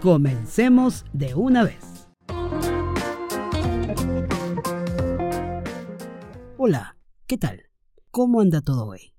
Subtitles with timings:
[0.00, 2.08] comencemos de una vez.
[6.58, 6.96] Hola,
[7.26, 7.62] ¿qué tal?
[8.10, 9.14] ¿Cómo anda todo hoy?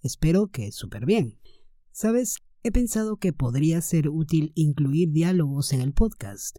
[0.00, 1.38] Espero que súper bien.
[1.90, 6.56] Sabes, he pensado que podría ser útil incluir diálogos en el podcast,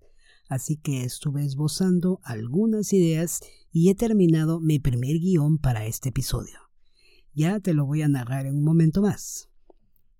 [0.49, 6.59] así que estuve esbozando algunas ideas y he terminado mi primer guion para este episodio.
[7.33, 9.49] Ya te lo voy a narrar en un momento más.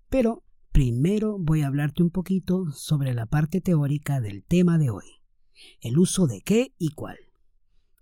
[0.08, 0.42] Pero
[0.74, 5.04] Primero voy a hablarte un poquito sobre la parte teórica del tema de hoy,
[5.80, 7.16] el uso de qué y cuál.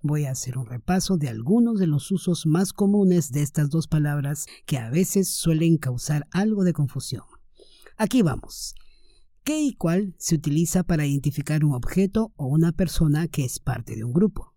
[0.00, 3.88] Voy a hacer un repaso de algunos de los usos más comunes de estas dos
[3.88, 7.24] palabras que a veces suelen causar algo de confusión.
[7.98, 8.74] Aquí vamos.
[9.44, 13.96] ¿Qué y cuál se utiliza para identificar un objeto o una persona que es parte
[13.96, 14.54] de un grupo?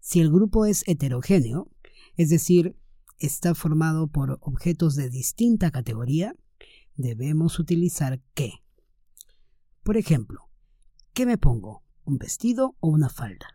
[0.00, 1.70] Si el grupo es heterogéneo,
[2.16, 2.78] es decir,
[3.18, 6.34] está formado por objetos de distinta categoría,
[6.96, 8.52] debemos utilizar qué.
[9.82, 10.48] Por ejemplo,
[11.12, 11.82] ¿qué me pongo?
[12.04, 13.46] ¿Un vestido o una falda?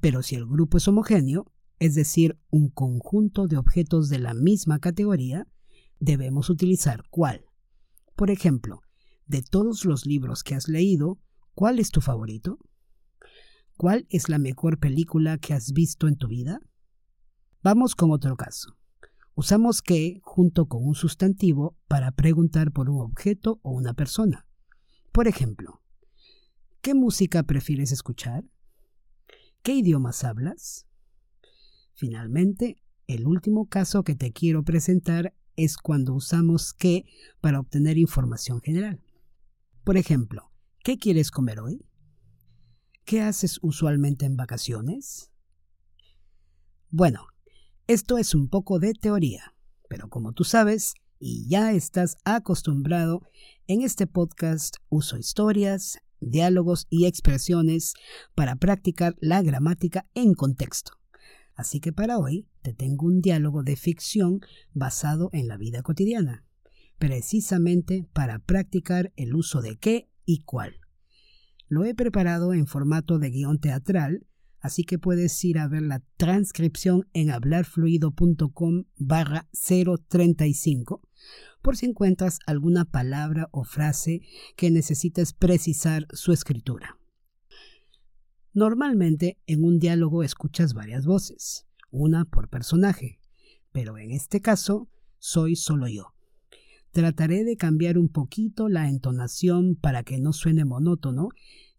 [0.00, 4.78] Pero si el grupo es homogéneo, es decir, un conjunto de objetos de la misma
[4.78, 5.46] categoría,
[5.98, 7.44] debemos utilizar cuál.
[8.16, 8.80] Por ejemplo,
[9.26, 11.18] de todos los libros que has leído,
[11.54, 12.58] ¿cuál es tu favorito?
[13.76, 16.60] ¿Cuál es la mejor película que has visto en tu vida?
[17.62, 18.76] Vamos con otro caso.
[19.34, 24.46] Usamos que junto con un sustantivo para preguntar por un objeto o una persona.
[25.10, 25.80] Por ejemplo,
[26.82, 28.44] ¿qué música prefieres escuchar?
[29.62, 30.86] ¿Qué idiomas hablas?
[31.94, 37.04] Finalmente, el último caso que te quiero presentar es cuando usamos que
[37.40, 39.00] para obtener información general.
[39.84, 40.50] Por ejemplo,
[40.84, 41.86] ¿qué quieres comer hoy?
[43.04, 45.30] ¿Qué haces usualmente en vacaciones?
[46.90, 47.26] Bueno,
[47.92, 49.54] esto es un poco de teoría,
[49.90, 53.20] pero como tú sabes y ya estás acostumbrado,
[53.66, 57.92] en este podcast uso historias, diálogos y expresiones
[58.34, 60.92] para practicar la gramática en contexto.
[61.54, 64.40] Así que para hoy te tengo un diálogo de ficción
[64.72, 66.46] basado en la vida cotidiana,
[66.98, 70.76] precisamente para practicar el uso de qué y cuál.
[71.68, 74.26] Lo he preparado en formato de guion teatral
[74.62, 81.02] así que puedes ir a ver la transcripción en hablarfluido.com barra 035
[81.60, 84.22] por si encuentras alguna palabra o frase
[84.56, 86.98] que necesites precisar su escritura.
[88.54, 93.20] Normalmente en un diálogo escuchas varias voces, una por personaje,
[93.72, 96.14] pero en este caso soy solo yo.
[96.90, 101.30] Trataré de cambiar un poquito la entonación para que no suene monótono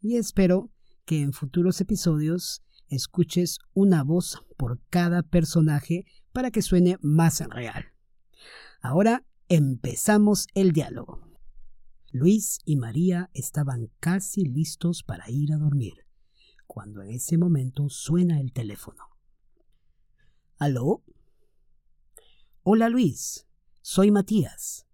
[0.01, 0.71] y espero
[1.05, 7.93] que en futuros episodios escuches una voz por cada personaje para que suene más real.
[8.81, 11.21] Ahora empezamos el diálogo.
[12.11, 16.05] Luis y María estaban casi listos para ir a dormir,
[16.67, 19.03] cuando en ese momento suena el teléfono.
[20.57, 21.03] ¿Aló?
[22.61, 23.47] Hola Luis,
[23.81, 24.85] soy Matías.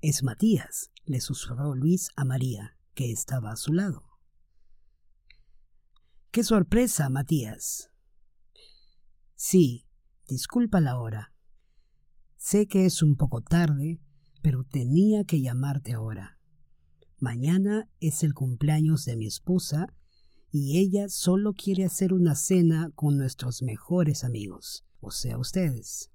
[0.00, 4.13] Es Matías, le susurró Luis a María, que estaba a su lado.
[6.34, 7.92] ¡Qué sorpresa, Matías!
[9.36, 9.86] Sí,
[10.26, 11.32] disculpa la hora.
[12.34, 14.00] Sé que es un poco tarde,
[14.42, 16.40] pero tenía que llamarte ahora.
[17.20, 19.94] Mañana es el cumpleaños de mi esposa
[20.50, 26.10] y ella solo quiere hacer una cena con nuestros mejores amigos, o sea, ustedes.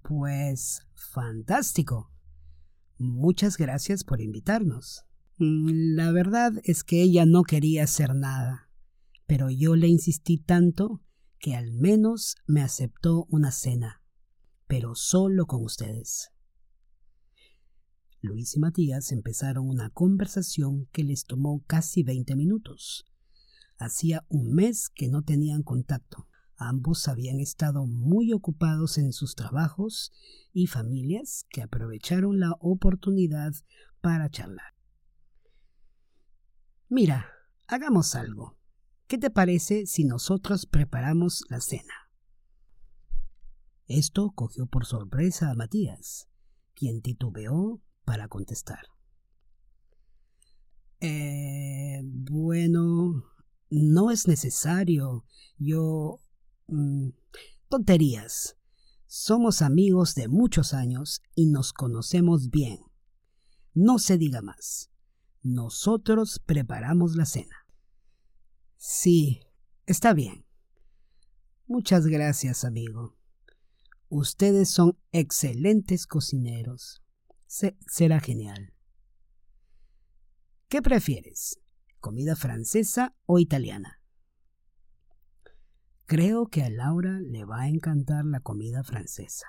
[0.00, 2.10] Pues fantástico.
[2.96, 5.04] Muchas gracias por invitarnos.
[5.40, 8.68] Mm, la verdad es que ella no quería hacer nada,
[9.26, 11.02] pero yo le insistí tanto
[11.38, 14.02] que al menos me aceptó una cena,
[14.66, 16.28] pero solo con ustedes.
[18.20, 23.06] Luis y Matías empezaron una conversación que les tomó casi veinte minutos.
[23.78, 26.28] Hacía un mes que no tenían contacto.
[26.58, 30.12] Ambos habían estado muy ocupados en sus trabajos
[30.52, 33.54] y familias que aprovecharon la oportunidad
[34.02, 34.79] para charlar.
[36.92, 37.30] Mira,
[37.68, 38.58] hagamos algo.
[39.06, 42.10] ¿Qué te parece si nosotros preparamos la cena?
[43.86, 46.28] Esto cogió por sorpresa a Matías,
[46.74, 48.80] quien titubeó, para contestar.
[50.98, 53.24] Eh, bueno,
[53.70, 55.24] no es necesario.
[55.58, 56.18] Yo...
[56.66, 57.10] Mm,
[57.68, 58.56] tonterías.
[59.06, 62.80] Somos amigos de muchos años y nos conocemos bien.
[63.74, 64.90] No se diga más.
[65.42, 67.66] Nosotros preparamos la cena.
[68.76, 69.40] Sí,
[69.86, 70.44] está bien.
[71.66, 73.16] Muchas gracias, amigo.
[74.08, 77.02] Ustedes son excelentes cocineros.
[77.46, 78.74] será genial.
[80.68, 81.60] ¿Qué prefieres?
[82.00, 84.00] ¿Comida francesa o italiana?
[86.06, 89.46] Creo que a Laura le va a encantar la comida francesa.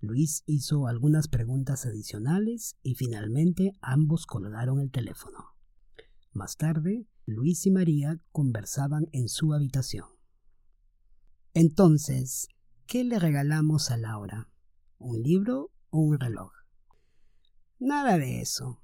[0.00, 5.56] Luis hizo algunas preguntas adicionales y finalmente ambos colgaron el teléfono.
[6.32, 10.06] Más tarde, Luis y María conversaban en su habitación.
[11.52, 12.48] Entonces,
[12.86, 14.48] ¿qué le regalamos a Laura?
[14.98, 16.52] ¿Un libro o un reloj?
[17.80, 18.80] Nada de eso.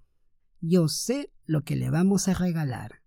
[0.60, 3.02] Yo sé lo que le vamos a regalar.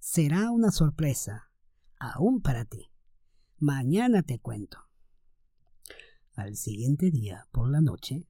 [0.00, 1.50] Será una sorpresa,
[1.98, 2.90] aún para ti.
[3.58, 4.78] Mañana te cuento.
[6.34, 8.26] Al siguiente día, por la noche,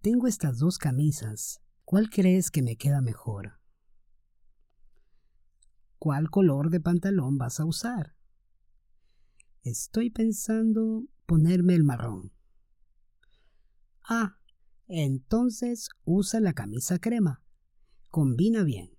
[0.00, 1.60] tengo estas dos camisas.
[1.84, 3.60] ¿Cuál crees que me queda mejor?
[5.98, 8.16] ¿Cuál color de pantalón vas a usar?
[9.62, 12.32] Estoy pensando ponerme el marrón.
[14.02, 14.38] Ah,
[14.88, 17.44] entonces usa la camisa crema.
[18.10, 18.90] Combina bien.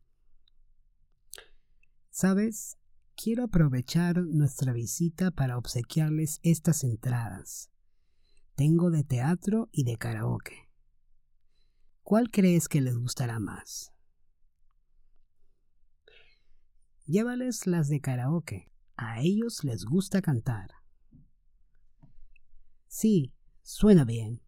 [2.10, 2.78] ¿Sabes?
[3.20, 7.72] Quiero aprovechar nuestra visita para obsequiarles estas entradas.
[8.54, 10.70] Tengo de teatro y de karaoke.
[12.04, 13.92] ¿Cuál crees que les gustará más?
[17.08, 18.72] Llévales las de karaoke.
[18.96, 20.70] A ellos les gusta cantar.
[22.88, 24.44] Sí, suena bien.